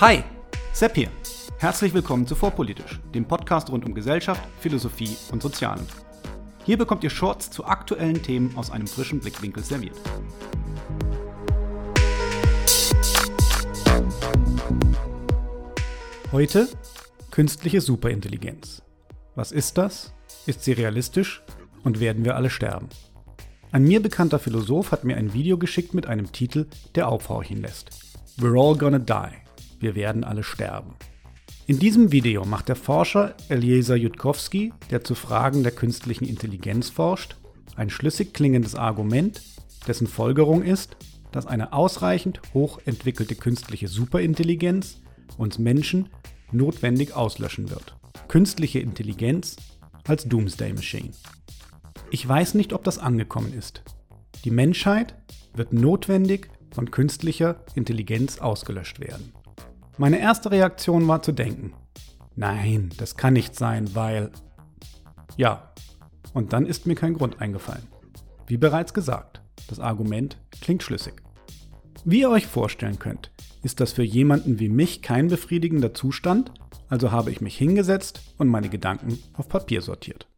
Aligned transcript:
Hi, 0.00 0.22
Sepp 0.72 0.94
hier. 0.94 1.08
Herzlich 1.58 1.92
willkommen 1.92 2.24
zu 2.24 2.36
Vorpolitisch, 2.36 3.00
dem 3.12 3.24
Podcast 3.24 3.68
rund 3.68 3.84
um 3.84 3.94
Gesellschaft, 3.94 4.40
Philosophie 4.60 5.16
und 5.32 5.42
Sozialen. 5.42 5.84
Hier 6.64 6.78
bekommt 6.78 7.02
ihr 7.02 7.10
Shorts 7.10 7.50
zu 7.50 7.64
aktuellen 7.64 8.22
Themen 8.22 8.56
aus 8.56 8.70
einem 8.70 8.86
frischen 8.86 9.18
Blickwinkel 9.18 9.64
serviert. 9.64 9.96
Heute 16.30 16.68
künstliche 17.32 17.80
Superintelligenz. 17.80 18.82
Was 19.34 19.50
ist 19.50 19.78
das? 19.78 20.14
Ist 20.46 20.62
sie 20.62 20.74
realistisch? 20.74 21.42
Und 21.82 21.98
werden 21.98 22.24
wir 22.24 22.36
alle 22.36 22.50
sterben? 22.50 22.88
Ein 23.72 23.82
mir 23.82 24.00
bekannter 24.00 24.38
Philosoph 24.38 24.92
hat 24.92 25.02
mir 25.02 25.16
ein 25.16 25.32
Video 25.32 25.58
geschickt 25.58 25.92
mit 25.92 26.06
einem 26.06 26.30
Titel, 26.30 26.68
der 26.94 27.08
aufhorchen 27.08 27.62
lässt. 27.62 27.90
We're 28.38 28.56
all 28.56 28.78
gonna 28.78 29.00
die. 29.00 29.47
Wir 29.80 29.94
werden 29.94 30.24
alle 30.24 30.42
sterben. 30.42 30.94
In 31.66 31.78
diesem 31.78 32.12
Video 32.12 32.44
macht 32.44 32.68
der 32.68 32.76
Forscher 32.76 33.34
Eliezer 33.48 33.96
Jutkowski, 33.96 34.72
der 34.90 35.04
zu 35.04 35.14
Fragen 35.14 35.62
der 35.62 35.72
künstlichen 35.72 36.24
Intelligenz 36.24 36.88
forscht, 36.88 37.36
ein 37.76 37.90
schlüssig 37.90 38.32
klingendes 38.32 38.74
Argument, 38.74 39.42
dessen 39.86 40.06
Folgerung 40.06 40.62
ist, 40.62 40.96
dass 41.30 41.46
eine 41.46 41.72
ausreichend 41.72 42.40
hochentwickelte 42.54 43.34
künstliche 43.34 43.86
Superintelligenz 43.86 45.00
uns 45.36 45.58
Menschen 45.58 46.08
notwendig 46.52 47.14
auslöschen 47.14 47.70
wird. 47.70 47.96
Künstliche 48.28 48.80
Intelligenz 48.80 49.56
als 50.06 50.24
Doomsday 50.24 50.72
Machine. 50.72 51.10
Ich 52.10 52.26
weiß 52.26 52.54
nicht, 52.54 52.72
ob 52.72 52.82
das 52.84 52.98
angekommen 52.98 53.52
ist. 53.52 53.82
Die 54.44 54.50
Menschheit 54.50 55.14
wird 55.54 55.72
notwendig 55.72 56.48
von 56.70 56.90
künstlicher 56.90 57.64
Intelligenz 57.74 58.38
ausgelöscht 58.38 59.00
werden. 59.00 59.32
Meine 60.00 60.20
erste 60.20 60.52
Reaktion 60.52 61.08
war 61.08 61.22
zu 61.22 61.32
denken, 61.32 61.72
nein, 62.36 62.90
das 62.98 63.16
kann 63.16 63.32
nicht 63.32 63.56
sein, 63.56 63.96
weil... 63.96 64.30
Ja, 65.36 65.72
und 66.32 66.52
dann 66.52 66.66
ist 66.66 66.86
mir 66.86 66.94
kein 66.94 67.14
Grund 67.14 67.40
eingefallen. 67.40 67.82
Wie 68.46 68.58
bereits 68.58 68.94
gesagt, 68.94 69.42
das 69.68 69.80
Argument 69.80 70.38
klingt 70.60 70.84
schlüssig. 70.84 71.14
Wie 72.04 72.20
ihr 72.20 72.30
euch 72.30 72.46
vorstellen 72.46 73.00
könnt, 73.00 73.32
ist 73.64 73.80
das 73.80 73.92
für 73.92 74.04
jemanden 74.04 74.60
wie 74.60 74.68
mich 74.68 75.02
kein 75.02 75.26
befriedigender 75.26 75.92
Zustand, 75.94 76.52
also 76.88 77.10
habe 77.10 77.32
ich 77.32 77.40
mich 77.40 77.58
hingesetzt 77.58 78.20
und 78.38 78.46
meine 78.46 78.68
Gedanken 78.68 79.18
auf 79.32 79.48
Papier 79.48 79.82
sortiert. 79.82 80.28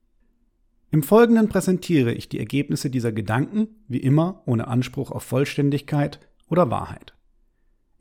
Im 0.90 1.02
Folgenden 1.02 1.50
präsentiere 1.50 2.14
ich 2.14 2.30
die 2.30 2.38
Ergebnisse 2.38 2.88
dieser 2.88 3.12
Gedanken, 3.12 3.68
wie 3.88 3.98
immer 3.98 4.42
ohne 4.46 4.68
Anspruch 4.68 5.10
auf 5.10 5.22
Vollständigkeit 5.22 6.18
oder 6.48 6.70
Wahrheit. 6.70 7.14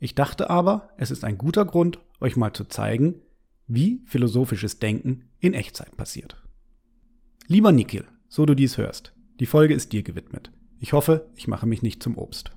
Ich 0.00 0.14
dachte 0.14 0.48
aber, 0.48 0.88
es 0.96 1.10
ist 1.10 1.24
ein 1.24 1.36
guter 1.36 1.66
Grund, 1.66 1.98
euch 2.20 2.34
mal 2.34 2.54
zu 2.54 2.64
zeigen, 2.64 3.16
wie 3.66 4.00
philosophisches 4.06 4.78
Denken 4.78 5.28
in 5.40 5.52
Echtzeit 5.52 5.94
passiert. 5.96 6.42
Lieber 7.46 7.70
Nikhil, 7.70 8.04
so 8.26 8.46
du 8.46 8.56
dies 8.56 8.78
hörst, 8.78 9.12
die 9.40 9.46
Folge 9.46 9.74
ist 9.74 9.92
dir 9.92 10.02
gewidmet. 10.02 10.50
Ich 10.78 10.94
hoffe, 10.94 11.28
ich 11.36 11.48
mache 11.48 11.66
mich 11.66 11.82
nicht 11.82 12.02
zum 12.02 12.16
Obst. 12.16 12.50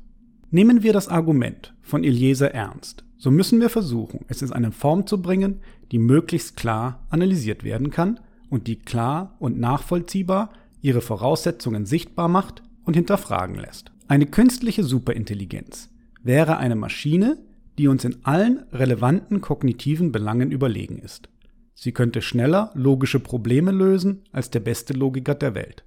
Nehmen 0.51 0.83
wir 0.83 0.93
das 0.93 1.09
Argument 1.09 1.73
von 1.81 2.05
Eliezer 2.05 2.51
ernst, 2.51 3.03
so 3.17 3.29
müssen 3.29 3.59
wir 3.59 3.69
versuchen, 3.69 4.25
es 4.29 4.41
in 4.41 4.53
eine 4.53 4.71
Form 4.71 5.05
zu 5.05 5.21
bringen, 5.21 5.59
die 5.91 5.99
möglichst 5.99 6.55
klar 6.55 7.05
analysiert 7.09 7.65
werden 7.65 7.89
kann 7.89 8.21
und 8.49 8.67
die 8.67 8.77
klar 8.77 9.35
und 9.39 9.59
nachvollziehbar 9.59 10.51
ihre 10.81 11.01
Voraussetzungen 11.01 11.85
sichtbar 11.85 12.29
macht 12.29 12.63
und 12.85 12.95
hinterfragen 12.95 13.55
lässt. 13.55 13.91
Eine 14.07 14.27
künstliche 14.27 14.83
Superintelligenz 14.83 15.92
wäre 16.23 16.57
eine 16.57 16.75
Maschine, 16.75 17.37
die 17.77 17.87
uns 17.87 18.05
in 18.05 18.23
allen 18.25 18.59
relevanten 18.71 19.41
kognitiven 19.41 20.11
Belangen 20.11 20.51
überlegen 20.51 20.99
ist. 20.99 21.29
Sie 21.75 21.91
könnte 21.91 22.21
schneller 22.21 22.71
logische 22.75 23.19
Probleme 23.19 23.71
lösen 23.71 24.23
als 24.31 24.49
der 24.49 24.59
beste 24.59 24.93
Logiker 24.93 25.35
der 25.35 25.55
Welt. 25.55 25.83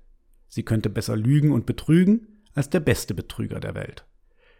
Sie 0.48 0.62
könnte 0.62 0.90
besser 0.90 1.16
lügen 1.16 1.52
und 1.52 1.66
betrügen 1.66 2.42
als 2.54 2.70
der 2.70 2.80
beste 2.80 3.14
Betrüger 3.14 3.60
der 3.60 3.74
Welt. 3.74 4.04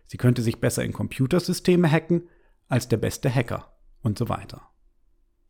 Sie 0.06 0.16
könnte 0.16 0.42
sich 0.42 0.60
besser 0.60 0.84
in 0.84 0.92
Computersysteme 0.92 1.90
hacken 1.90 2.28
als 2.68 2.88
der 2.88 2.96
beste 2.96 3.32
Hacker 3.32 3.76
und 4.02 4.18
so 4.18 4.28
weiter. 4.28 4.62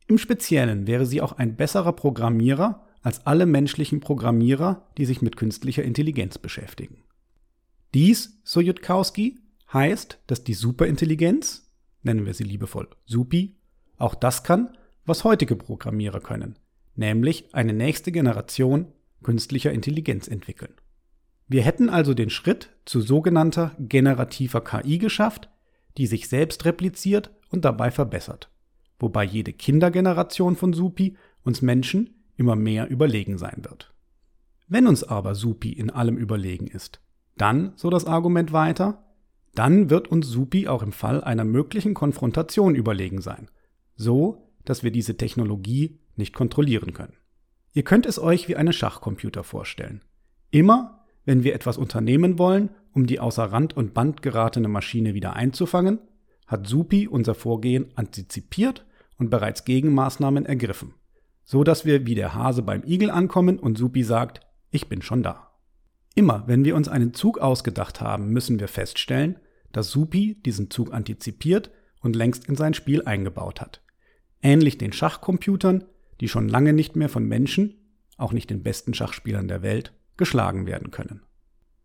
Im 0.07 0.17
Speziellen 0.17 0.87
wäre 0.87 1.05
sie 1.05 1.21
auch 1.21 1.33
ein 1.33 1.55
besserer 1.55 1.93
Programmierer 1.93 2.85
als 3.01 3.25
alle 3.25 3.45
menschlichen 3.45 3.99
Programmierer, 3.99 4.87
die 4.97 5.05
sich 5.05 5.21
mit 5.21 5.37
künstlicher 5.37 5.83
Intelligenz 5.83 6.37
beschäftigen. 6.37 7.03
Dies, 7.93 8.41
so 8.43 8.61
Jutkowski, 8.61 9.39
heißt, 9.73 10.19
dass 10.27 10.43
die 10.43 10.53
Superintelligenz, 10.53 11.71
nennen 12.03 12.25
wir 12.25 12.33
sie 12.33 12.43
liebevoll 12.43 12.87
Supi, 13.05 13.55
auch 13.97 14.15
das 14.15 14.43
kann, 14.43 14.77
was 15.05 15.23
heutige 15.23 15.55
Programmierer 15.55 16.19
können, 16.19 16.57
nämlich 16.95 17.53
eine 17.53 17.73
nächste 17.73 18.11
Generation 18.11 18.87
künstlicher 19.23 19.71
Intelligenz 19.71 20.27
entwickeln. 20.27 20.73
Wir 21.47 21.63
hätten 21.63 21.89
also 21.89 22.13
den 22.13 22.29
Schritt 22.29 22.69
zu 22.85 23.01
sogenannter 23.01 23.75
generativer 23.79 24.61
KI 24.61 24.97
geschafft, 24.97 25.49
die 25.97 26.07
sich 26.07 26.27
selbst 26.27 26.65
repliziert 26.65 27.31
und 27.49 27.65
dabei 27.65 27.89
verbessert 27.89 28.49
wobei 28.99 29.23
jede 29.23 29.53
Kindergeneration 29.53 30.55
von 30.55 30.73
Supi 30.73 31.17
uns 31.43 31.61
Menschen 31.61 32.15
immer 32.35 32.55
mehr 32.55 32.89
überlegen 32.89 33.37
sein 33.37 33.63
wird. 33.63 33.93
Wenn 34.67 34.87
uns 34.87 35.03
aber 35.03 35.35
Supi 35.35 35.71
in 35.71 35.89
allem 35.89 36.17
überlegen 36.17 36.67
ist, 36.67 36.99
dann, 37.37 37.73
so 37.75 37.89
das 37.89 38.05
Argument 38.05 38.51
weiter, 38.51 39.03
dann 39.53 39.89
wird 39.89 40.07
uns 40.07 40.27
Supi 40.27 40.67
auch 40.67 40.83
im 40.83 40.91
Fall 40.91 41.23
einer 41.23 41.43
möglichen 41.43 41.93
Konfrontation 41.93 42.75
überlegen 42.75 43.21
sein, 43.21 43.49
so 43.95 44.51
dass 44.65 44.83
wir 44.83 44.91
diese 44.91 45.17
Technologie 45.17 45.99
nicht 46.15 46.33
kontrollieren 46.33 46.93
können. 46.93 47.13
Ihr 47.73 47.83
könnt 47.83 48.05
es 48.05 48.19
euch 48.19 48.47
wie 48.47 48.55
einen 48.55 48.73
Schachcomputer 48.73 49.43
vorstellen. 49.43 50.01
Immer, 50.51 51.05
wenn 51.25 51.43
wir 51.43 51.53
etwas 51.53 51.77
unternehmen 51.77 52.39
wollen, 52.39 52.69
um 52.93 53.05
die 53.05 53.19
außer 53.19 53.45
Rand 53.45 53.77
und 53.77 53.93
Band 53.93 54.21
geratene 54.21 54.67
Maschine 54.67 55.13
wieder 55.13 55.35
einzufangen, 55.35 55.99
hat 56.47 56.67
Supi 56.67 57.07
unser 57.07 57.35
Vorgehen 57.35 57.91
antizipiert 57.95 58.85
und 59.17 59.29
bereits 59.29 59.65
Gegenmaßnahmen 59.65 60.45
ergriffen, 60.45 60.93
so 61.43 61.63
dass 61.63 61.85
wir 61.85 62.05
wie 62.05 62.15
der 62.15 62.33
Hase 62.33 62.61
beim 62.61 62.83
Igel 62.83 63.11
ankommen 63.11 63.59
und 63.59 63.77
Supi 63.77 64.03
sagt, 64.03 64.41
ich 64.71 64.87
bin 64.87 65.01
schon 65.01 65.23
da. 65.23 65.46
Immer 66.17 66.45
wenn 66.47 66.65
wir 66.65 66.75
uns 66.75 66.87
einen 66.87 67.13
Zug 67.13 67.37
ausgedacht 67.37 68.01
haben, 68.01 68.29
müssen 68.29 68.59
wir 68.59 68.67
feststellen, 68.67 69.37
dass 69.71 69.91
Supi 69.91 70.41
diesen 70.43 70.71
Zug 70.71 70.91
antizipiert 70.91 71.69
und 72.01 72.15
längst 72.15 72.45
in 72.45 72.55
sein 72.55 72.73
Spiel 72.73 73.03
eingebaut 73.03 73.61
hat. 73.61 73.83
Ähnlich 74.41 74.79
den 74.79 74.93
Schachcomputern, 74.93 75.83
die 76.19 76.27
schon 76.27 76.49
lange 76.49 76.73
nicht 76.73 76.95
mehr 76.95 77.09
von 77.09 77.27
Menschen, 77.27 77.75
auch 78.17 78.33
nicht 78.33 78.49
den 78.49 78.63
besten 78.63 78.95
Schachspielern 78.95 79.47
der 79.47 79.61
Welt, 79.61 79.93
geschlagen 80.17 80.65
werden 80.65 80.89
können. 80.89 81.21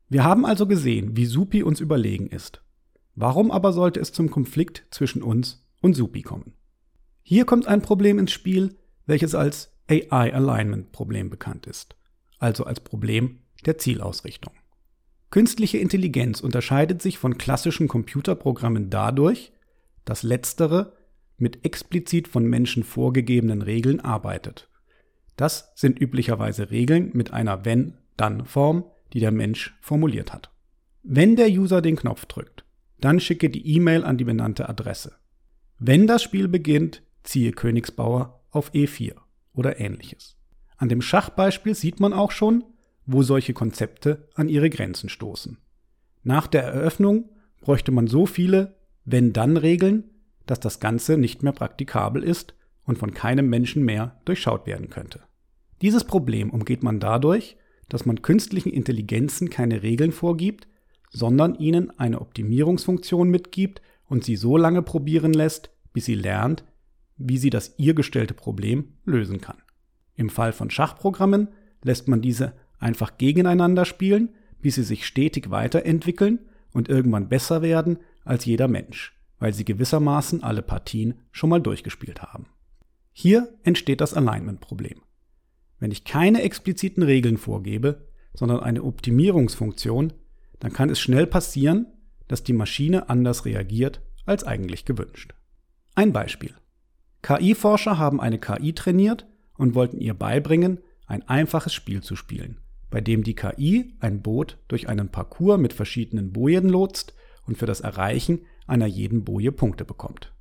Wir 0.09 0.25
haben 0.25 0.47
also 0.47 0.66
gesehen, 0.66 1.15
wie 1.15 1.26
Supi 1.26 1.62
uns 1.62 1.81
überlegen 1.81 2.28
ist. 2.28 2.62
Warum 3.15 3.50
aber 3.50 3.75
sollte 3.75 4.00
es 4.00 4.15
zum 4.15 4.31
Konflikt 4.31 4.87
zwischen 4.91 5.22
uns 5.22 5.69
und 5.82 5.92
Supi 5.92 6.22
kommen? 6.22 6.54
Hier 7.22 7.44
kommt 7.44 7.66
ein 7.66 7.82
Problem 7.82 8.19
ins 8.19 8.32
Spiel, 8.32 8.78
welches 9.04 9.34
als 9.34 9.76
AI 9.91 10.32
Alignment 10.32 10.91
Problem 10.91 11.28
bekannt 11.28 11.66
ist, 11.66 11.97
also 12.38 12.65
als 12.65 12.81
Problem 12.81 13.41
der 13.67 13.78
Zielausrichtung. 13.78 14.53
Künstliche 15.31 15.78
Intelligenz 15.78 16.41
unterscheidet 16.41 17.00
sich 17.00 17.19
von 17.19 17.39
klassischen 17.39 17.89
Computerprogrammen 17.89 18.91
dadurch, 18.91 19.53
dass 20.05 20.23
letztere 20.23 20.93
mit 21.39 21.65
explizit 21.65 22.28
von 22.28 22.45
Menschen 22.45 22.84
vorgegebenen 22.84 23.62
Regeln 23.62 24.01
arbeitet. 24.01 24.69
Das 25.37 25.72
sind 25.75 26.01
üblicherweise 26.01 26.71
Regeln 26.71 27.11
mit 27.15 27.33
einer 27.33 27.65
Wenn-Dann-Form, 27.65 28.84
die 29.13 29.21
der 29.21 29.33
Mensch 29.33 29.77
formuliert 29.81 30.33
hat. 30.33 30.51
Wenn 31.03 31.36
der 31.36 31.48
User 31.48 31.83
den 31.83 31.97
Knopf 31.97 32.27
drückt, 32.27 32.65
dann 33.01 33.19
schicke 33.19 33.51
die 33.51 33.66
E-Mail 33.75 34.04
an 34.04 34.19
die 34.19 34.25
benannte 34.25 34.69
Adresse. 34.69 35.16
Wenn 35.78 36.07
das 36.07 36.22
Spiel 36.22 36.47
beginnt, 36.47 37.03
ziehe 37.25 37.53
Königsbauer 37.53 38.45
auf 38.51 38.72
E4 38.72 39.15
oder 39.54 39.81
ähnliches. 39.81 40.36
An 40.77 40.89
dem 40.89 41.03
Schachbeispiel 41.03 41.75
sieht 41.75 41.98
man 41.98 42.13
auch 42.13 42.31
schon, 42.31 42.65
wo 43.12 43.22
solche 43.22 43.53
Konzepte 43.53 44.28
an 44.34 44.48
ihre 44.48 44.70
Grenzen 44.70 45.09
stoßen. 45.09 45.59
Nach 46.22 46.47
der 46.47 46.62
Eröffnung 46.62 47.30
bräuchte 47.60 47.92
man 47.92 48.06
so 48.06 48.26
viele 48.26 48.76
Wenn-Dann-Regeln, 49.04 50.04
dass 50.47 50.60
das 50.60 50.80
Ganze 50.80 51.18
nicht 51.18 51.42
mehr 51.42 51.53
praktikabel 51.53 52.22
ist 52.22 52.54
und 52.84 52.98
von 52.98 53.14
keinem 53.14 53.48
Menschen 53.48 53.84
mehr 53.84 54.20
durchschaut 54.24 54.66
werden 54.66 54.91
könnte. 54.91 55.20
Dieses 55.80 56.04
Problem 56.04 56.50
umgeht 56.50 56.82
man 56.82 57.00
dadurch, 57.00 57.56
dass 57.88 58.06
man 58.06 58.22
künstlichen 58.22 58.70
Intelligenzen 58.72 59.50
keine 59.50 59.82
Regeln 59.82 60.12
vorgibt, 60.12 60.66
sondern 61.10 61.54
ihnen 61.56 61.91
eine 61.98 62.20
Optimierungsfunktion 62.20 63.28
mitgibt 63.28 63.82
und 64.09 64.24
sie 64.24 64.36
so 64.36 64.56
lange 64.56 64.82
probieren 64.82 65.32
lässt, 65.32 65.70
bis 65.92 66.06
sie 66.06 66.14
lernt, 66.14 66.64
wie 67.16 67.38
sie 67.38 67.50
das 67.50 67.74
ihr 67.78 67.94
gestellte 67.94 68.34
Problem 68.34 68.94
lösen 69.04 69.41
kann. 69.41 69.59
Im 70.14 70.30
Fall 70.30 70.53
von 70.53 70.70
Schachprogrammen 70.70 71.48
lässt 71.82 72.09
man 72.09 72.22
diese 72.22 72.54
einfach 72.83 73.19
gegeneinander 73.19 73.84
spielen, 73.84 74.31
bis 74.61 74.77
sie 74.77 74.83
sich 74.83 75.07
stetig 75.07 75.51
weiterentwickeln 75.51 76.41
und 76.73 76.89
irgendwann 76.89 77.29
besser 77.29 77.63
werden 77.63 77.99
als 78.25 78.45
jeder 78.45 78.69
Mensch, 78.69 79.19
weil 79.39 79.53
sie 79.53 79.65
gewissermaßen 79.65 80.43
alle 80.43 80.63
Partien 80.63 81.15
schon 81.31 81.51
mal 81.51 81.61
durchgespielt 81.61 82.23
haben. 82.23 82.47
Hier 83.13 83.49
entsteht 83.63 84.01
das 84.01 84.15
Alignment-Problem. 84.15 85.01
Wenn 85.79 85.91
ich 85.91 86.05
keine 86.05 86.43
expliziten 86.43 87.03
Regeln 87.03 87.37
vorgebe, 87.37 88.07
sondern 88.34 88.61
eine 88.61 88.84
Optimierungsfunktion, 88.84 90.13
dann 90.61 90.73
kann 90.73 90.91
es 90.91 91.01
schnell 91.01 91.27
passieren, 91.27 91.87
dass 92.29 92.45
die 92.45 92.53
Maschine 92.53 93.11
anders 93.11 93.45
reagiert 93.45 94.01
als 94.25 94.45
eigentlich 94.45 94.84
gewünscht. 94.84 95.34
Ein 95.95 96.13
Beispiel. 96.13 96.55
KI-Forscher 97.23 97.99
haben 97.99 98.21
eine 98.21 98.39
KI 98.39 98.73
trainiert 98.73 99.27
und 99.59 99.75
wollten 99.75 100.01
ihr 100.01 100.15
beibringen, 100.15 100.79
ein 101.07 101.29
einfaches 101.29 101.75
Spiel 101.75 102.03
zu 102.03 102.17
spielen, 102.17 102.59
bei 102.92 103.00
dem 103.00 103.24
die 103.24 103.34
KI 103.34 103.94
ein 103.98 104.22
Boot 104.22 104.59
durch 104.68 104.89
einen 104.89 105.09
Parcours 105.09 105.59
mit 105.59 105.72
verschiedenen 105.72 106.30
Bojen 106.33 106.68
lotst 106.68 107.15
und 107.47 107.59
für 107.59 107.66
das 107.66 107.80
Erreichen 107.80 108.42
einer 108.66 108.86
jeden 108.86 109.24
Boje 109.24 109.50
Punkte 109.50 109.84
bekommt. 109.84 110.33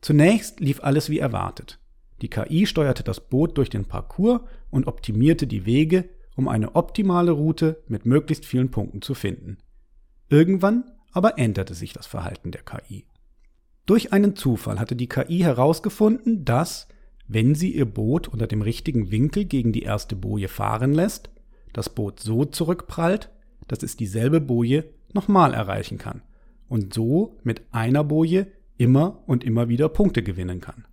Zunächst 0.00 0.60
lief 0.60 0.82
alles 0.82 1.10
wie 1.10 1.18
erwartet. 1.18 1.80
Die 2.22 2.30
KI 2.30 2.66
steuerte 2.66 3.02
das 3.02 3.28
Boot 3.28 3.58
durch 3.58 3.68
den 3.68 3.84
Parcours 3.84 4.40
und 4.70 4.86
optimierte 4.86 5.46
die 5.46 5.66
Wege, 5.66 6.08
um 6.36 6.48
eine 6.48 6.76
optimale 6.76 7.32
Route 7.32 7.82
mit 7.88 8.06
möglichst 8.06 8.46
vielen 8.46 8.70
Punkten 8.70 9.02
zu 9.02 9.14
finden. 9.14 9.58
Irgendwann 10.28 10.84
aber 11.12 11.36
änderte 11.36 11.74
sich 11.74 11.92
das 11.92 12.06
Verhalten 12.06 12.52
der 12.52 12.62
KI. 12.62 13.06
Durch 13.86 14.12
einen 14.12 14.36
Zufall 14.36 14.78
hatte 14.78 14.94
die 14.94 15.08
KI 15.08 15.38
herausgefunden, 15.38 16.44
dass, 16.44 16.86
wenn 17.26 17.56
sie 17.56 17.74
ihr 17.74 17.86
Boot 17.86 18.28
unter 18.28 18.46
dem 18.46 18.62
richtigen 18.62 19.10
Winkel 19.10 19.46
gegen 19.46 19.72
die 19.72 19.82
erste 19.82 20.14
Boje 20.14 20.46
fahren 20.46 20.92
lässt, 20.92 21.30
das 21.72 21.88
Boot 21.88 22.20
so 22.20 22.44
zurückprallt, 22.44 23.30
dass 23.66 23.82
es 23.82 23.96
dieselbe 23.96 24.40
Boje 24.40 24.84
nochmal 25.12 25.54
erreichen 25.54 25.98
kann 25.98 26.22
und 26.68 26.94
so 26.94 27.38
mit 27.42 27.62
einer 27.72 28.04
Boje 28.04 28.46
immer 28.76 29.22
und 29.26 29.44
immer 29.44 29.68
wieder 29.68 29.88
Punkte 29.88 30.22
gewinnen 30.22 30.60
kann. 30.60 30.84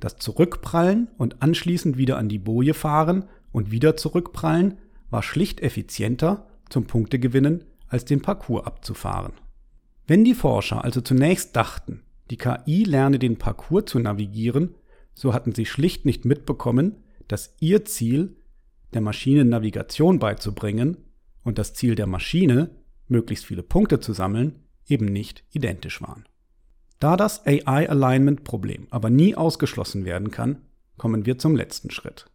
Das 0.00 0.16
Zurückprallen 0.16 1.08
und 1.18 1.42
anschließend 1.42 1.98
wieder 1.98 2.18
an 2.18 2.28
die 2.28 2.38
Boje 2.38 2.74
fahren 2.74 3.24
und 3.50 3.70
wieder 3.70 3.96
zurückprallen 3.96 4.78
war 5.10 5.22
schlicht 5.22 5.60
effizienter 5.60 6.46
zum 6.68 6.86
Punktegewinnen 6.86 7.64
als 7.88 8.04
den 8.04 8.22
Parcours 8.22 8.66
abzufahren. 8.66 9.32
Wenn 10.06 10.24
die 10.24 10.34
Forscher 10.34 10.84
also 10.84 11.00
zunächst 11.00 11.56
dachten, 11.56 12.02
die 12.30 12.36
KI 12.36 12.84
lerne 12.84 13.18
den 13.18 13.38
Parcours 13.38 13.86
zu 13.86 13.98
navigieren, 13.98 14.74
so 15.14 15.34
hatten 15.34 15.54
sie 15.54 15.66
schlicht 15.66 16.04
nicht 16.04 16.24
mitbekommen, 16.24 16.96
dass 17.26 17.54
ihr 17.60 17.84
Ziel, 17.84 18.36
der 18.94 19.00
Maschine 19.00 19.44
Navigation 19.44 20.18
beizubringen, 20.18 20.96
und 21.44 21.58
das 21.58 21.72
Ziel 21.74 21.94
der 21.94 22.06
Maschine, 22.06 22.70
möglichst 23.06 23.46
viele 23.46 23.62
Punkte 23.62 24.00
zu 24.00 24.12
sammeln, 24.12 24.64
eben 24.86 25.06
nicht 25.06 25.44
identisch 25.50 26.02
waren. 26.02 26.26
Da 26.98 27.16
das 27.16 27.46
AI-Alignment-Problem 27.46 28.88
aber 28.90 29.08
nie 29.08 29.34
ausgeschlossen 29.34 30.04
werden 30.04 30.30
kann, 30.30 30.62
kommen 30.96 31.26
wir 31.26 31.38
zum 31.38 31.54
letzten 31.54 31.90
Schritt. 31.90 32.26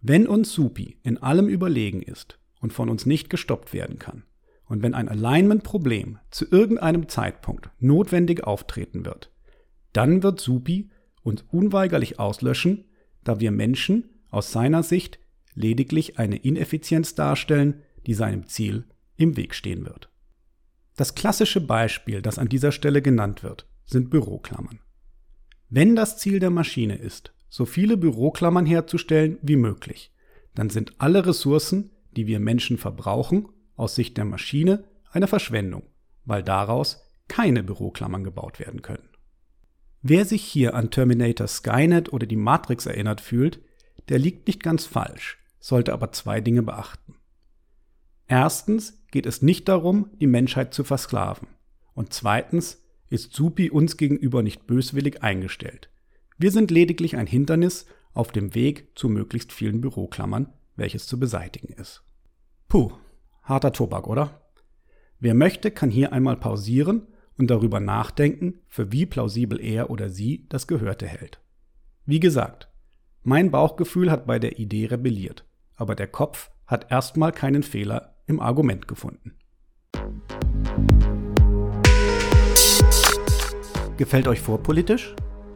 Wenn 0.00 0.26
uns 0.26 0.52
Supi 0.52 0.98
in 1.02 1.18
allem 1.18 1.48
überlegen 1.48 2.02
ist 2.02 2.38
und 2.60 2.72
von 2.72 2.88
uns 2.88 3.04
nicht 3.04 3.30
gestoppt 3.30 3.72
werden 3.72 3.98
kann, 3.98 4.24
und 4.64 4.82
wenn 4.82 4.94
ein 4.94 5.08
Alignment-Problem 5.08 6.18
zu 6.30 6.46
irgendeinem 6.50 7.08
Zeitpunkt 7.08 7.70
notwendig 7.78 8.44
auftreten 8.44 9.04
wird, 9.04 9.32
dann 9.92 10.22
wird 10.22 10.40
Supi 10.40 10.90
uns 11.22 11.42
unweigerlich 11.50 12.18
auslöschen, 12.18 12.84
da 13.24 13.40
wir 13.40 13.50
Menschen 13.50 14.10
aus 14.30 14.52
seiner 14.52 14.82
Sicht 14.82 15.18
lediglich 15.58 16.18
eine 16.18 16.36
Ineffizienz 16.36 17.14
darstellen, 17.14 17.82
die 18.06 18.14
seinem 18.14 18.46
Ziel 18.46 18.84
im 19.16 19.36
Weg 19.36 19.54
stehen 19.54 19.84
wird. 19.84 20.10
Das 20.96 21.14
klassische 21.14 21.60
Beispiel, 21.60 22.22
das 22.22 22.38
an 22.38 22.48
dieser 22.48 22.72
Stelle 22.72 23.02
genannt 23.02 23.42
wird, 23.42 23.66
sind 23.84 24.10
Büroklammern. 24.10 24.80
Wenn 25.68 25.96
das 25.96 26.18
Ziel 26.18 26.38
der 26.38 26.50
Maschine 26.50 26.96
ist, 26.96 27.32
so 27.48 27.66
viele 27.66 27.96
Büroklammern 27.96 28.66
herzustellen 28.66 29.38
wie 29.42 29.56
möglich, 29.56 30.12
dann 30.54 30.70
sind 30.70 30.92
alle 30.98 31.26
Ressourcen, 31.26 31.90
die 32.16 32.26
wir 32.26 32.40
Menschen 32.40 32.78
verbrauchen, 32.78 33.48
aus 33.76 33.94
Sicht 33.94 34.16
der 34.16 34.24
Maschine 34.24 34.84
eine 35.10 35.28
Verschwendung, 35.28 35.84
weil 36.24 36.42
daraus 36.42 37.02
keine 37.28 37.62
Büroklammern 37.62 38.24
gebaut 38.24 38.58
werden 38.58 38.82
können. 38.82 39.08
Wer 40.02 40.24
sich 40.24 40.42
hier 40.42 40.74
an 40.74 40.90
Terminator 40.90 41.46
Skynet 41.46 42.12
oder 42.12 42.26
die 42.26 42.36
Matrix 42.36 42.86
erinnert 42.86 43.20
fühlt, 43.20 43.60
der 44.08 44.18
liegt 44.18 44.46
nicht 44.46 44.62
ganz 44.62 44.86
falsch, 44.86 45.38
sollte 45.60 45.92
aber 45.92 46.12
zwei 46.12 46.40
Dinge 46.40 46.62
beachten. 46.62 47.14
Erstens 48.26 49.02
geht 49.10 49.26
es 49.26 49.42
nicht 49.42 49.68
darum, 49.68 50.10
die 50.20 50.26
Menschheit 50.26 50.74
zu 50.74 50.84
versklaven. 50.84 51.48
Und 51.94 52.12
zweitens 52.12 52.82
ist 53.08 53.32
Supi 53.34 53.70
uns 53.70 53.96
gegenüber 53.96 54.42
nicht 54.42 54.66
böswillig 54.66 55.22
eingestellt. 55.22 55.90
Wir 56.36 56.50
sind 56.50 56.70
lediglich 56.70 57.16
ein 57.16 57.26
Hindernis 57.26 57.86
auf 58.12 58.30
dem 58.32 58.54
Weg 58.54 58.92
zu 58.96 59.08
möglichst 59.08 59.52
vielen 59.52 59.80
Büroklammern, 59.80 60.52
welches 60.76 61.06
zu 61.06 61.18
beseitigen 61.18 61.72
ist. 61.72 62.04
Puh, 62.68 62.92
harter 63.42 63.72
Tobak, 63.72 64.06
oder? 64.06 64.42
Wer 65.18 65.34
möchte, 65.34 65.70
kann 65.70 65.90
hier 65.90 66.12
einmal 66.12 66.36
pausieren 66.36 67.08
und 67.38 67.48
darüber 67.50 67.80
nachdenken, 67.80 68.60
für 68.68 68.92
wie 68.92 69.06
plausibel 69.06 69.60
er 69.60 69.90
oder 69.90 70.10
sie 70.10 70.46
das 70.48 70.66
Gehörte 70.66 71.06
hält. 71.06 71.40
Wie 72.04 72.20
gesagt, 72.20 72.68
mein 73.22 73.50
Bauchgefühl 73.50 74.10
hat 74.10 74.26
bei 74.26 74.38
der 74.38 74.58
Idee 74.58 74.86
rebelliert, 74.86 75.44
aber 75.78 75.94
der 75.94 76.08
Kopf 76.08 76.50
hat 76.66 76.90
erstmal 76.90 77.32
keinen 77.32 77.62
Fehler 77.62 78.14
im 78.26 78.40
Argument 78.40 78.86
gefunden. 78.86 79.34
Gefällt 83.96 84.28
euch 84.28 84.40
vorpolitisch? 84.40 85.14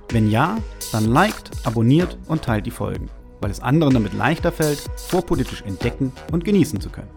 Wenn 0.09 0.31
ja, 0.31 0.59
dann 0.91 1.05
liked, 1.05 1.51
abonniert 1.65 2.19
und 2.27 2.43
teilt 2.43 2.67
die 2.67 2.71
Folgen, 2.71 3.09
weil 3.41 3.51
es 3.51 3.61
anderen 3.61 3.95
damit 3.95 4.15
leichter 4.15 4.51
fällt, 4.51 4.79
vorpolitisch 4.97 5.63
entdecken 5.63 6.13
und 6.33 6.45
genießen 6.45 6.81
zu 6.81 6.91
können. 6.91 7.11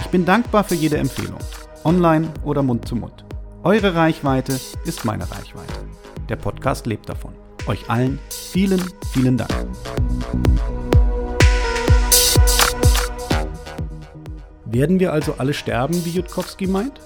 Ich 0.00 0.08
bin 0.08 0.24
dankbar 0.24 0.64
für 0.64 0.74
jede 0.74 0.98
Empfehlung, 0.98 1.38
online 1.84 2.28
oder 2.44 2.62
Mund 2.62 2.86
zu 2.86 2.96
Mund. 2.96 3.24
Eure 3.62 3.94
Reichweite 3.94 4.58
ist 4.84 5.04
meine 5.04 5.24
Reichweite. 5.30 5.74
Der 6.28 6.36
Podcast 6.36 6.86
lebt 6.86 7.08
davon. 7.08 7.34
Euch 7.66 7.88
allen 7.90 8.18
vielen, 8.30 8.82
vielen 9.12 9.36
Dank. 9.36 9.50
Werden 14.70 15.00
wir 15.00 15.14
also 15.14 15.36
alle 15.38 15.54
sterben, 15.54 16.04
wie 16.04 16.10
Jutkowski 16.10 16.66
meint? 16.66 17.00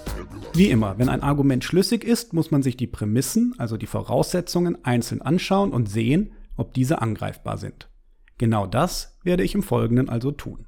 Wie 0.53 0.69
immer, 0.69 0.97
wenn 0.97 1.07
ein 1.07 1.23
Argument 1.23 1.63
schlüssig 1.63 2.03
ist, 2.03 2.33
muss 2.33 2.51
man 2.51 2.61
sich 2.61 2.75
die 2.75 2.87
Prämissen, 2.87 3.55
also 3.57 3.77
die 3.77 3.87
Voraussetzungen, 3.87 4.83
einzeln 4.83 5.21
anschauen 5.21 5.71
und 5.71 5.89
sehen, 5.89 6.33
ob 6.57 6.73
diese 6.73 7.01
angreifbar 7.01 7.57
sind. 7.57 7.89
Genau 8.37 8.67
das 8.67 9.17
werde 9.23 9.43
ich 9.43 9.55
im 9.55 9.63
Folgenden 9.63 10.09
also 10.09 10.31
tun. 10.31 10.67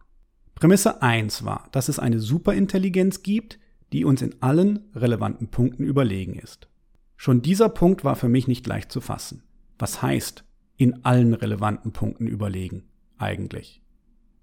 Prämisse 0.55 1.01
1 1.01 1.43
war, 1.43 1.67
dass 1.73 1.89
es 1.89 1.99
eine 1.99 2.21
Superintelligenz 2.21 3.23
gibt, 3.23 3.59
die 3.91 4.05
uns 4.05 4.21
in 4.21 4.41
allen 4.41 4.79
relevanten 4.95 5.49
Punkten 5.49 5.83
überlegen 5.83 6.35
ist. 6.35 6.69
Schon 7.17 7.41
dieser 7.41 7.67
Punkt 7.67 8.05
war 8.05 8.15
für 8.15 8.29
mich 8.29 8.47
nicht 8.47 8.65
leicht 8.67 8.89
zu 8.89 9.01
fassen. 9.01 9.43
Was 9.77 10.01
heißt 10.01 10.45
in 10.77 11.03
allen 11.03 11.33
relevanten 11.33 11.91
Punkten 11.91 12.25
überlegen 12.25 12.85
eigentlich? 13.17 13.84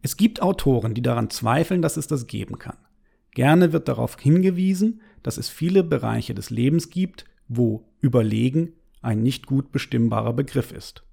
Es 0.02 0.16
gibt 0.16 0.42
Autoren, 0.42 0.94
die 0.94 1.02
daran 1.02 1.30
zweifeln, 1.30 1.80
dass 1.80 1.96
es 1.96 2.08
das 2.08 2.26
geben 2.26 2.58
kann. 2.58 2.76
Gerne 3.30 3.72
wird 3.72 3.88
darauf 3.88 4.18
hingewiesen, 4.18 5.00
dass 5.22 5.38
es 5.38 5.48
viele 5.48 5.84
Bereiche 5.84 6.34
des 6.34 6.50
Lebens 6.50 6.90
gibt, 6.90 7.24
wo 7.48 7.88
überlegen 8.00 8.74
ein 9.00 9.22
nicht 9.22 9.46
gut 9.46 9.72
bestimmbarer 9.72 10.32
Begriff 10.32 10.72
ist. 10.72 11.04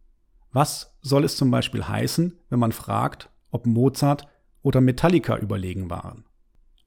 Was 0.51 0.97
soll 1.01 1.23
es 1.23 1.37
zum 1.37 1.51
Beispiel 1.51 1.87
heißen, 1.87 2.37
wenn 2.49 2.59
man 2.59 2.71
fragt, 2.71 3.29
ob 3.51 3.67
Mozart 3.67 4.27
oder 4.63 4.81
Metallica 4.81 5.37
überlegen 5.37 5.89
waren? 5.89 6.25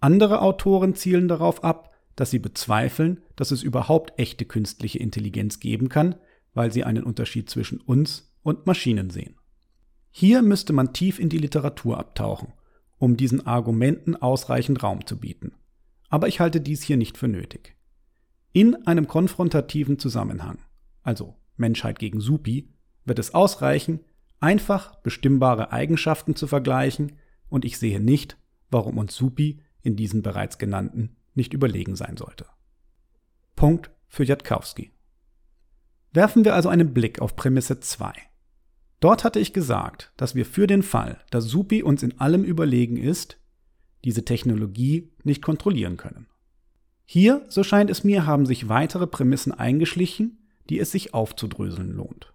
Andere 0.00 0.42
Autoren 0.42 0.96
zielen 0.96 1.28
darauf 1.28 1.62
ab, 1.62 1.92
dass 2.16 2.30
sie 2.30 2.40
bezweifeln, 2.40 3.22
dass 3.36 3.52
es 3.52 3.62
überhaupt 3.62 4.18
echte 4.18 4.44
künstliche 4.44 4.98
Intelligenz 4.98 5.60
geben 5.60 5.88
kann, 5.88 6.16
weil 6.54 6.72
sie 6.72 6.84
einen 6.84 7.04
Unterschied 7.04 7.48
zwischen 7.48 7.80
uns 7.80 8.34
und 8.42 8.66
Maschinen 8.66 9.10
sehen. 9.10 9.36
Hier 10.14 10.42
müsste 10.42 10.74
man 10.74 10.92
tief 10.92 11.18
in 11.18 11.30
die 11.30 11.38
Literatur 11.38 11.98
abtauchen, 11.98 12.52
um 12.98 13.16
diesen 13.16 13.46
Argumenten 13.46 14.14
ausreichend 14.14 14.82
Raum 14.82 15.06
zu 15.06 15.18
bieten. 15.18 15.54
Aber 16.10 16.28
ich 16.28 16.38
halte 16.38 16.60
dies 16.60 16.82
hier 16.82 16.98
nicht 16.98 17.16
für 17.16 17.28
nötig. 17.28 17.74
In 18.52 18.86
einem 18.86 19.08
konfrontativen 19.08 19.98
Zusammenhang, 19.98 20.58
also 21.02 21.34
Menschheit 21.56 21.98
gegen 21.98 22.20
Supi, 22.20 22.68
wird 23.06 23.18
es 23.18 23.32
ausreichen, 23.32 24.00
einfach 24.38 24.96
bestimmbare 24.96 25.72
Eigenschaften 25.72 26.36
zu 26.36 26.46
vergleichen, 26.46 27.12
und 27.48 27.64
ich 27.64 27.78
sehe 27.78 28.00
nicht, 28.00 28.36
warum 28.70 28.98
uns 28.98 29.14
Supi 29.14 29.60
in 29.82 29.96
diesen 29.96 30.22
bereits 30.22 30.58
genannten 30.58 31.16
nicht 31.34 31.54
überlegen 31.54 31.96
sein 31.96 32.16
sollte. 32.16 32.46
Punkt 33.56 33.90
für 34.08 34.24
Jatkowski. 34.24 34.90
Werfen 36.12 36.44
wir 36.44 36.54
also 36.54 36.68
einen 36.68 36.92
Blick 36.92 37.20
auf 37.20 37.36
Prämisse 37.36 37.80
2. 37.80 38.12
Dort 39.02 39.24
hatte 39.24 39.40
ich 39.40 39.52
gesagt, 39.52 40.12
dass 40.16 40.36
wir 40.36 40.46
für 40.46 40.68
den 40.68 40.84
Fall, 40.84 41.18
dass 41.30 41.46
Supi 41.46 41.82
uns 41.82 42.04
in 42.04 42.20
allem 42.20 42.44
überlegen 42.44 42.96
ist, 42.96 43.36
diese 44.04 44.24
Technologie 44.24 45.10
nicht 45.24 45.42
kontrollieren 45.42 45.96
können. 45.96 46.28
Hier, 47.04 47.44
so 47.48 47.64
scheint 47.64 47.90
es 47.90 48.04
mir, 48.04 48.26
haben 48.26 48.46
sich 48.46 48.68
weitere 48.68 49.08
Prämissen 49.08 49.50
eingeschlichen, 49.52 50.38
die 50.70 50.78
es 50.78 50.92
sich 50.92 51.14
aufzudröseln 51.14 51.90
lohnt. 51.90 52.32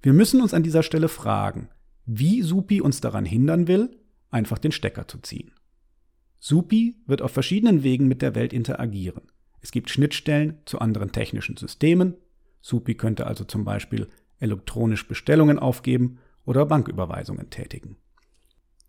Wir 0.00 0.14
müssen 0.14 0.40
uns 0.40 0.54
an 0.54 0.62
dieser 0.62 0.82
Stelle 0.82 1.08
fragen, 1.08 1.68
wie 2.06 2.40
Supi 2.40 2.80
uns 2.80 3.02
daran 3.02 3.26
hindern 3.26 3.68
will, 3.68 4.00
einfach 4.30 4.56
den 4.56 4.72
Stecker 4.72 5.06
zu 5.08 5.18
ziehen. 5.18 5.52
Supi 6.38 6.96
wird 7.04 7.20
auf 7.20 7.32
verschiedenen 7.32 7.82
Wegen 7.82 8.08
mit 8.08 8.22
der 8.22 8.34
Welt 8.34 8.54
interagieren. 8.54 9.24
Es 9.60 9.72
gibt 9.72 9.90
Schnittstellen 9.90 10.56
zu 10.64 10.78
anderen 10.78 11.12
technischen 11.12 11.58
Systemen. 11.58 12.14
Supi 12.62 12.94
könnte 12.94 13.26
also 13.26 13.44
zum 13.44 13.64
Beispiel 13.64 14.08
elektronisch 14.40 15.06
Bestellungen 15.08 15.58
aufgeben 15.58 16.18
oder 16.44 16.66
Banküberweisungen 16.66 17.50
tätigen. 17.50 17.96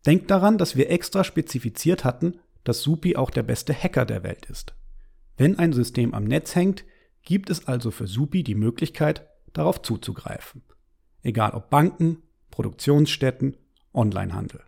Denkt 0.05 0.31
daran, 0.31 0.57
dass 0.57 0.75
wir 0.75 0.89
extra 0.89 1.23
spezifiziert 1.23 2.03
hatten, 2.03 2.39
dass 2.63 2.81
Supi 2.81 3.15
auch 3.15 3.29
der 3.29 3.43
beste 3.43 3.73
Hacker 3.73 4.05
der 4.05 4.23
Welt 4.23 4.45
ist. 4.45 4.75
Wenn 5.37 5.57
ein 5.57 5.73
System 5.73 6.13
am 6.13 6.23
Netz 6.23 6.55
hängt, 6.55 6.85
gibt 7.23 7.49
es 7.49 7.67
also 7.67 7.91
für 7.91 8.07
Supi 8.07 8.43
die 8.43 8.55
Möglichkeit, 8.55 9.27
darauf 9.53 9.81
zuzugreifen. 9.81 10.63
Egal 11.21 11.51
ob 11.51 11.69
Banken, 11.69 12.23
Produktionsstätten, 12.51 13.57
Onlinehandel. 13.93 14.61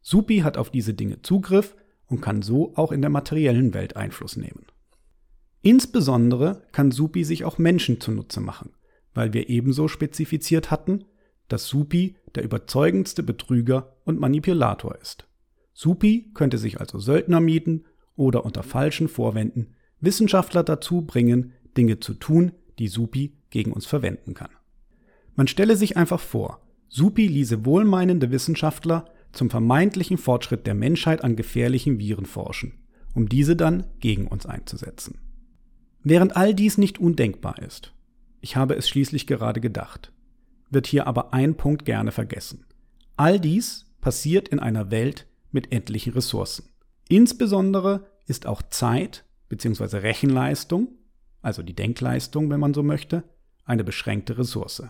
Supi 0.00 0.38
hat 0.38 0.56
auf 0.56 0.70
diese 0.70 0.94
Dinge 0.94 1.22
Zugriff 1.22 1.76
und 2.06 2.20
kann 2.20 2.42
so 2.42 2.74
auch 2.76 2.92
in 2.92 3.02
der 3.02 3.10
materiellen 3.10 3.74
Welt 3.74 3.96
Einfluss 3.96 4.36
nehmen. 4.36 4.66
Insbesondere 5.62 6.66
kann 6.72 6.90
Supi 6.90 7.24
sich 7.24 7.44
auch 7.44 7.58
Menschen 7.58 8.00
zunutze 8.00 8.40
machen, 8.40 8.72
weil 9.14 9.32
wir 9.32 9.48
ebenso 9.48 9.88
spezifiziert 9.88 10.70
hatten, 10.70 11.04
dass 11.48 11.66
Supi 11.66 12.16
der 12.34 12.44
überzeugendste 12.44 13.22
Betrüger 13.22 13.96
und 14.04 14.20
Manipulator 14.20 14.96
ist. 14.96 15.26
Supi 15.72 16.30
könnte 16.34 16.58
sich 16.58 16.80
also 16.80 16.98
Söldner 16.98 17.40
mieten 17.40 17.84
oder 18.16 18.44
unter 18.44 18.62
falschen 18.62 19.08
Vorwänden 19.08 19.74
Wissenschaftler 20.00 20.62
dazu 20.62 21.02
bringen, 21.02 21.52
Dinge 21.76 22.00
zu 22.00 22.14
tun, 22.14 22.52
die 22.78 22.88
Supi 22.88 23.36
gegen 23.50 23.72
uns 23.72 23.86
verwenden 23.86 24.34
kann. 24.34 24.50
Man 25.36 25.46
stelle 25.46 25.76
sich 25.76 25.96
einfach 25.96 26.20
vor, 26.20 26.60
Supi 26.88 27.26
ließe 27.26 27.64
wohlmeinende 27.64 28.30
Wissenschaftler 28.30 29.06
zum 29.32 29.50
vermeintlichen 29.50 30.18
Fortschritt 30.18 30.66
der 30.66 30.74
Menschheit 30.74 31.22
an 31.22 31.36
gefährlichen 31.36 31.98
Viren 31.98 32.26
forschen, 32.26 32.72
um 33.14 33.28
diese 33.28 33.56
dann 33.56 33.84
gegen 34.00 34.26
uns 34.26 34.46
einzusetzen. 34.46 35.18
Während 36.02 36.36
all 36.36 36.54
dies 36.54 36.78
nicht 36.78 36.98
undenkbar 36.98 37.60
ist, 37.60 37.92
ich 38.40 38.56
habe 38.56 38.74
es 38.74 38.88
schließlich 38.88 39.26
gerade 39.26 39.60
gedacht, 39.60 40.12
wird 40.70 40.86
hier 40.86 41.06
aber 41.06 41.32
ein 41.32 41.56
Punkt 41.56 41.84
gerne 41.84 42.12
vergessen. 42.12 42.64
All 43.16 43.38
dies 43.38 43.86
passiert 44.00 44.48
in 44.48 44.58
einer 44.60 44.90
Welt 44.90 45.26
mit 45.50 45.72
endlichen 45.72 46.12
Ressourcen. 46.12 46.70
Insbesondere 47.08 48.06
ist 48.26 48.46
auch 48.46 48.62
Zeit 48.62 49.24
bzw. 49.48 49.98
Rechenleistung, 49.98 50.88
also 51.42 51.62
die 51.62 51.74
Denkleistung, 51.74 52.50
wenn 52.50 52.60
man 52.60 52.74
so 52.74 52.82
möchte, 52.82 53.24
eine 53.64 53.84
beschränkte 53.84 54.38
Ressource. 54.38 54.84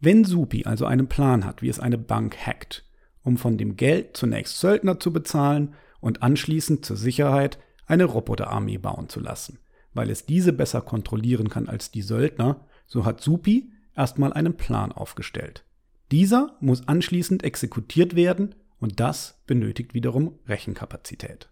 Wenn 0.00 0.24
Supi 0.24 0.64
also 0.64 0.86
einen 0.86 1.08
Plan 1.08 1.44
hat, 1.44 1.62
wie 1.62 1.68
es 1.68 1.80
eine 1.80 1.98
Bank 1.98 2.36
hackt, 2.46 2.84
um 3.22 3.36
von 3.36 3.58
dem 3.58 3.76
Geld 3.76 4.16
zunächst 4.16 4.58
Söldner 4.58 4.98
zu 4.98 5.12
bezahlen 5.12 5.74
und 6.00 6.22
anschließend 6.22 6.84
zur 6.84 6.96
Sicherheit 6.96 7.58
eine 7.86 8.04
Roboterarmee 8.04 8.78
bauen 8.78 9.08
zu 9.08 9.20
lassen. 9.20 9.58
Weil 9.92 10.10
es 10.10 10.26
diese 10.26 10.52
besser 10.52 10.80
kontrollieren 10.80 11.48
kann 11.48 11.68
als 11.68 11.90
die 11.90 12.02
Söldner, 12.02 12.66
so 12.86 13.04
hat 13.04 13.20
Supi 13.20 13.72
erstmal 13.94 14.32
einen 14.32 14.56
Plan 14.56 14.92
aufgestellt. 14.92 15.64
Dieser 16.10 16.56
muss 16.60 16.88
anschließend 16.88 17.44
exekutiert 17.44 18.16
werden 18.16 18.54
und 18.78 18.98
das 19.00 19.40
benötigt 19.46 19.94
wiederum 19.94 20.38
Rechenkapazität. 20.46 21.48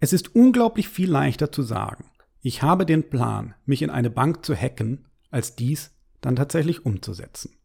Es 0.00 0.12
ist 0.12 0.34
unglaublich 0.34 0.88
viel 0.88 1.10
leichter 1.10 1.50
zu 1.50 1.62
sagen, 1.62 2.10
ich 2.40 2.62
habe 2.62 2.86
den 2.86 3.10
Plan, 3.10 3.54
mich 3.66 3.82
in 3.82 3.90
eine 3.90 4.10
Bank 4.10 4.44
zu 4.44 4.54
hacken, 4.54 5.06
als 5.30 5.56
dies 5.56 5.90
dann 6.20 6.36
tatsächlich 6.36 6.86
umzusetzen. 6.86 7.56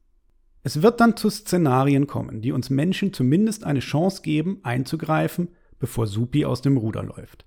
Es 0.64 0.82
wird 0.82 1.00
dann 1.00 1.18
zu 1.18 1.30
Szenarien 1.30 2.08
kommen, 2.08 2.42
die 2.42 2.52
uns 2.52 2.70
Menschen 2.70 3.14
zumindest 3.14 3.66
eine 3.66 3.82
Chance 3.82 4.22
geben, 4.24 4.60
einzugreifen, 4.64 5.50
bevor 5.78 6.08
Supi 6.08 6.46
aus 6.46 6.62
dem 6.62 6.78
Ruder 6.78 7.04
läuft. 7.04 7.46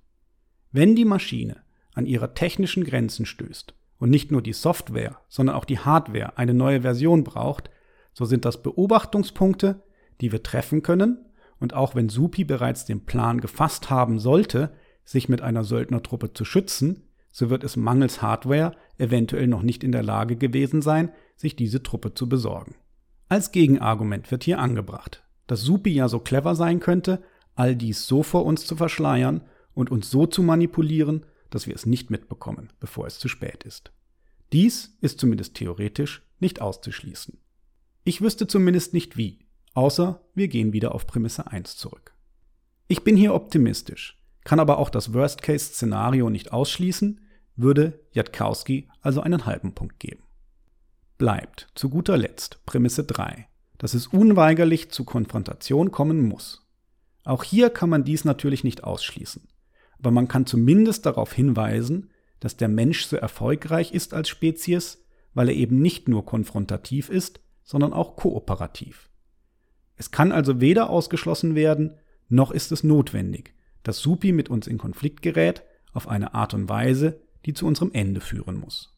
Wenn 0.71 0.95
die 0.95 1.05
Maschine 1.05 1.63
an 1.97 2.07
ihre 2.07 2.35
technischen 2.35 2.85
Grenzen 2.85 3.27
stößt 3.27 3.75
und 3.99 4.11
nicht 4.11 4.31
nur 4.31 4.43
die 4.43 4.53
Software, 4.53 5.19
sondern 5.29 5.57
auch 5.57 5.65
die 5.65 5.79
Hardware 5.79 6.37
eine 6.39 6.55
neue 6.55 6.83
Version 6.83 7.25
braucht, 7.25 7.71
so 8.13 8.25
sind 8.25 8.45
das 8.45 8.63
Beobachtungspunkte, 8.63 9.83
die 10.21 10.31
wir 10.31 10.43
treffen 10.43 10.83
können, 10.83 11.25
und 11.59 11.73
auch 11.73 11.95
wenn 11.95 12.11
Supi 12.11 12.45
bereits 12.45 12.85
den 12.85 13.07
Plan 13.07 13.41
gefasst 13.41 13.89
haben 13.89 14.19
sollte, 14.19 14.75
sich 15.05 15.31
mit 15.31 15.41
einer 15.41 15.65
Söldnertruppe 15.65 16.35
zu 16.35 16.45
schützen, 16.45 17.05
so 17.33 17.49
wird 17.49 17.65
es 17.65 17.77
mangels 17.77 18.21
Hardware 18.21 18.77
eventuell 18.99 19.47
noch 19.47 19.63
nicht 19.63 19.83
in 19.83 19.93
der 19.93 20.03
Lage 20.03 20.37
gewesen 20.37 20.83
sein, 20.83 21.11
sich 21.35 21.57
diese 21.57 21.83
Truppe 21.83 22.13
zu 22.13 22.29
besorgen. 22.29 22.75
Als 23.29 23.53
Gegenargument 23.53 24.31
wird 24.31 24.45
hier 24.45 24.59
angebracht, 24.59 25.25
dass 25.47 25.63
Supi 25.63 25.91
ja 25.91 26.09
so 26.09 26.19
clever 26.19 26.55
sein 26.55 26.79
könnte, 26.81 27.23
all 27.55 27.75
dies 27.75 28.07
so 28.07 28.23
vor 28.23 28.45
uns 28.45 28.67
zu 28.67 28.77
verschleiern 28.77 29.43
und 29.73 29.91
uns 29.91 30.11
so 30.11 30.27
zu 30.27 30.43
manipulieren, 30.43 31.25
dass 31.57 31.67
wir 31.67 31.75
es 31.75 31.87
nicht 31.87 32.11
mitbekommen, 32.11 32.73
bevor 32.79 33.07
es 33.07 33.19
zu 33.19 33.29
spät 33.29 33.65
ist. 33.65 33.91
Dies 34.53 34.97
ist 35.01 35.19
zumindest 35.19 35.55
theoretisch 35.55 36.23
nicht 36.39 36.61
auszuschließen. 36.61 37.39
Ich 38.05 38.21
wüsste 38.21 38.47
zumindest 38.47 38.95
nicht 38.95 39.17
wie, 39.17 39.41
außer 39.75 40.21
wir 40.35 40.47
gehen 40.47 40.73
wieder 40.73 40.95
auf 40.95 41.07
Prämisse 41.07 41.49
1 41.49 41.77
zurück. 41.77 42.15
Ich 42.87 43.03
bin 43.03 43.17
hier 43.17 43.35
optimistisch, 43.35 44.23
kann 44.45 44.61
aber 44.61 44.79
auch 44.79 44.91
das 44.91 45.13
Worst-Case-Szenario 45.13 46.31
nicht 46.31 46.53
ausschließen, 46.53 47.21
würde 47.57 47.99
Jatkowski 48.13 48.89
also 49.01 49.21
einen 49.21 49.47
halben 49.47 49.75
Punkt 49.75 49.99
geben 49.99 50.27
bleibt 51.19 51.69
zu 51.75 51.89
guter 51.89 52.17
Letzt 52.17 52.65
Prämisse 52.67 53.05
3, 53.05 53.49
dass 53.79 53.95
es 53.95 54.07
unweigerlich 54.07 54.91
zu 54.91 55.05
Konfrontation 55.05 55.91
kommen 55.91 56.23
muss. 56.23 56.67
Auch 57.25 57.43
hier 57.43 57.71
kann 57.71 57.91
man 57.91 58.05
dies 58.05 58.25
natürlich 58.25 58.65
nicht 58.65 58.85
ausschließen, 58.85 59.49
aber 59.99 60.11
man 60.11 60.29
kann 60.29 60.47
zumindest 60.47 61.07
darauf 61.07 61.33
hinweisen, 61.33 62.11
dass 62.41 62.57
der 62.57 62.69
Mensch 62.69 63.07
so 63.07 63.17
erfolgreich 63.17 63.93
ist 63.93 64.15
als 64.15 64.29
Spezies, 64.29 65.05
weil 65.35 65.49
er 65.49 65.55
eben 65.55 65.81
nicht 65.81 66.09
nur 66.09 66.25
konfrontativ 66.25 67.09
ist, 67.09 67.41
sondern 67.63 67.93
auch 67.93 68.17
kooperativ. 68.17 69.11
Es 69.97 70.11
kann 70.11 70.33
also 70.33 70.61
weder 70.61 70.91
ausgeschlossen 70.91 71.55
werden, 71.55 71.95
noch 72.29 72.51
ist 72.51 72.73
es 72.73 72.85
notwendig, 72.85 73.55
dass 73.83 73.99
Supi 73.99 74.33
mit 74.33 74.49
uns 74.49 74.67
in 74.67 74.79
Konflikt 74.79 75.23
gerät 75.23 75.63
auf 75.93 76.09
eine 76.09 76.35
Art 76.35 76.55
und 76.55 76.69
Weise, 76.69 77.21
die 77.45 77.55
zu 77.55 77.67
unserem 77.67 77.93
Ende 77.93 78.21
führen 78.21 78.59
muss. 78.59 78.95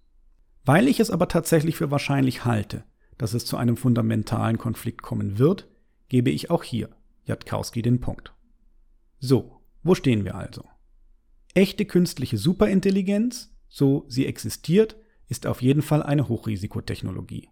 Weil 0.64 0.88
ich 0.88 1.00
es 1.00 1.10
aber 1.10 1.28
tatsächlich 1.28 1.76
für 1.76 1.90
wahrscheinlich 1.90 2.44
halte, 2.44 2.84
dass 3.16 3.34
es 3.34 3.44
zu 3.44 3.56
einem 3.56 3.76
fundamentalen 3.76 4.58
Konflikt 4.58 5.02
kommen 5.02 5.38
wird, 5.38 5.68
gebe 6.08 6.30
ich 6.30 6.50
auch 6.50 6.64
hier 6.64 6.88
Jatkowski 7.24 7.82
den 7.82 8.00
Punkt. 8.00 8.32
So, 9.18 9.60
wo 9.82 9.94
stehen 9.94 10.24
wir 10.24 10.34
also? 10.34 10.64
Echte 11.58 11.86
künstliche 11.86 12.38
Superintelligenz, 12.38 13.52
so 13.68 14.04
sie 14.06 14.26
existiert, 14.26 14.96
ist 15.28 15.44
auf 15.44 15.60
jeden 15.60 15.82
Fall 15.82 16.04
eine 16.04 16.28
Hochrisikotechnologie. 16.28 17.48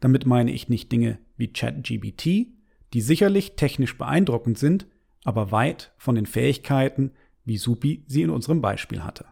Damit 0.00 0.26
meine 0.26 0.50
ich 0.50 0.68
nicht 0.68 0.90
Dinge 0.90 1.18
wie 1.36 1.52
ChatGBT, 1.52 2.48
die 2.92 3.00
sicherlich 3.00 3.54
technisch 3.54 3.96
beeindruckend 3.96 4.58
sind, 4.58 4.88
aber 5.22 5.52
weit 5.52 5.92
von 5.98 6.16
den 6.16 6.26
Fähigkeiten, 6.26 7.12
wie 7.44 7.56
Supi 7.56 8.02
sie 8.08 8.22
in 8.22 8.30
unserem 8.30 8.60
Beispiel 8.60 9.04
hatte. 9.04 9.26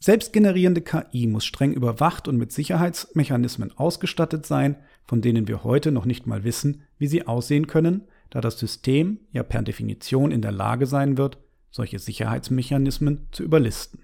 Selbstgenerierende 0.00 0.80
KI 0.80 1.26
muss 1.26 1.44
streng 1.44 1.74
überwacht 1.74 2.26
und 2.26 2.38
mit 2.38 2.52
Sicherheitsmechanismen 2.52 3.76
ausgestattet 3.76 4.46
sein, 4.46 4.76
von 5.04 5.20
denen 5.20 5.46
wir 5.46 5.62
heute 5.62 5.92
noch 5.92 6.06
nicht 6.06 6.26
mal 6.26 6.42
wissen, 6.42 6.84
wie 6.96 7.06
sie 7.06 7.26
aussehen 7.26 7.66
können, 7.66 8.08
da 8.30 8.40
das 8.40 8.58
System 8.58 9.20
ja 9.30 9.42
per 9.42 9.60
Definition 9.60 10.32
in 10.32 10.40
der 10.40 10.52
Lage 10.52 10.86
sein 10.86 11.18
wird, 11.18 11.36
solche 11.78 12.00
Sicherheitsmechanismen 12.00 13.28
zu 13.30 13.44
überlisten. 13.44 14.00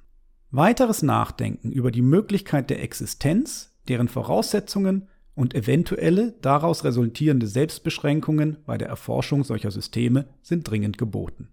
Weiteres 0.53 1.03
Nachdenken 1.03 1.73
über 1.73 1.91
die 1.91 2.03
Möglichkeit 2.03 2.71
der 2.71 2.81
Existenz, 2.81 3.77
deren 3.89 4.07
Voraussetzungen 4.07 5.09
und 5.35 5.57
eventuelle 5.57 6.37
daraus 6.41 6.85
resultierende 6.85 7.49
Selbstbeschränkungen 7.49 8.59
bei 8.65 8.79
der 8.79 8.87
Erforschung 8.87 9.43
solcher 9.43 9.73
Systeme 9.73 10.29
sind 10.41 10.71
dringend 10.71 10.99
geboten. 10.99 11.49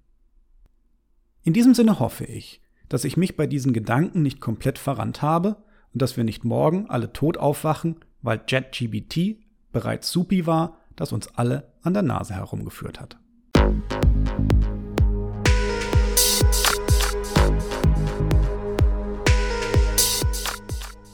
In 1.41 1.53
diesem 1.53 1.73
Sinne 1.73 1.99
hoffe 1.99 2.25
ich, 2.25 2.61
dass 2.87 3.03
ich 3.03 3.17
mich 3.17 3.35
bei 3.35 3.47
diesen 3.47 3.73
Gedanken 3.73 4.21
nicht 4.21 4.39
komplett 4.39 4.77
verrannt 4.77 5.23
habe 5.23 5.57
und 5.91 6.03
dass 6.03 6.17
wir 6.17 6.23
nicht 6.23 6.43
morgen 6.43 6.87
alle 6.87 7.13
tot 7.13 7.37
aufwachen, 7.37 7.95
weil 8.21 8.41
JetGBT 8.47 9.37
bereits 9.71 10.11
Supi 10.11 10.45
war, 10.45 10.77
das 10.95 11.13
uns 11.13 11.29
alle 11.29 11.73
an 11.81 11.95
der 11.95 12.03
Nase 12.03 12.35
herumgeführt 12.35 12.99
hat. 12.99 13.17